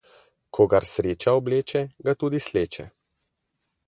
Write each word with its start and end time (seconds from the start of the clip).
Kogar 0.57 0.87
sreča 0.91 1.33
obleče, 1.41 1.83
ga 2.07 2.15
tudi 2.23 2.39
sleče. 2.47 2.87